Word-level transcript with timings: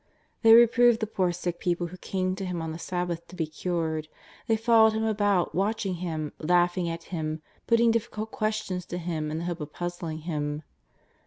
They 0.41 0.55
reproved 0.55 0.99
the 0.99 1.05
poor 1.05 1.31
sick 1.31 1.59
people 1.59 1.85
who 1.85 1.97
came 1.97 2.33
to 2.33 2.45
Him 2.45 2.59
on 2.59 2.71
the 2.71 2.79
Sabbath 2.79 3.27
to 3.27 3.35
be 3.35 3.45
cured. 3.45 4.07
Thej 4.49 4.59
followed 4.59 4.93
Him 4.93 5.03
about, 5.03 5.53
watching 5.53 5.93
Him, 6.01 6.33
laughing 6.39 6.89
at 6.89 7.03
Him, 7.13 7.43
putting 7.67 7.91
difficult 7.91 8.31
ques 8.31 8.55
tions 8.63 8.87
to 8.87 8.97
Him 8.97 9.29
in 9.29 9.37
the 9.37 9.43
hope 9.45 9.61
of 9.61 9.73
puzzling 9.73 10.21
Him. 10.21 10.63